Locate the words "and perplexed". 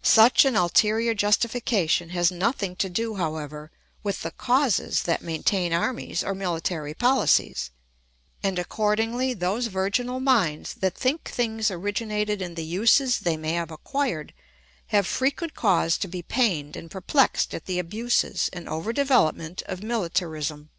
16.74-17.52